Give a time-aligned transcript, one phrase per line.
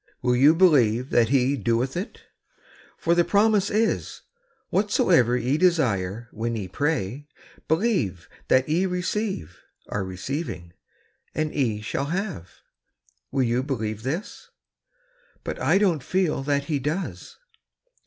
[0.23, 2.21] Will you believe that Fie doeth it?
[2.97, 4.21] For the promise is:
[4.71, 7.27] 'Whatsoever ye desire when ye pray,
[7.67, 9.59] believe that ye receive
[9.89, 10.73] (are receiving),
[11.35, 12.49] and ye shall have.'
[13.31, 14.49] Will you believe this?""
[15.43, 17.37] But I don't feel that He does."